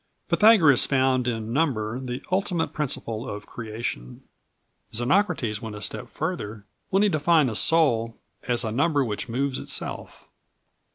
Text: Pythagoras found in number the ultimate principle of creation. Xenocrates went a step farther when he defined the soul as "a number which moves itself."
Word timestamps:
Pythagoras 0.29 0.83
found 0.87 1.27
in 1.27 1.53
number 1.53 1.99
the 1.99 2.23
ultimate 2.31 2.73
principle 2.73 3.29
of 3.29 3.45
creation. 3.45 4.23
Xenocrates 4.91 5.61
went 5.61 5.75
a 5.75 5.81
step 5.83 6.09
farther 6.09 6.65
when 6.89 7.03
he 7.03 7.09
defined 7.09 7.49
the 7.49 7.55
soul 7.55 8.15
as 8.47 8.63
"a 8.63 8.71
number 8.71 9.05
which 9.05 9.29
moves 9.29 9.59
itself." 9.59 10.27